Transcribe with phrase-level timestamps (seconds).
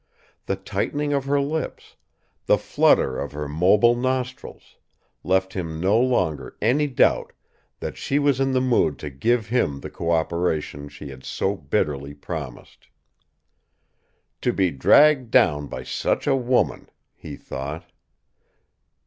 [0.47, 1.95] The tightening of her lips,
[2.47, 4.77] the flutter of her mobile nostrils,
[5.23, 7.33] left him no longer any doubt
[7.81, 12.15] that she was in the mood to give him the cooperation she had so bitterly
[12.15, 12.87] promised.
[14.41, 17.85] "To be dragged down by such a woman!" he thought.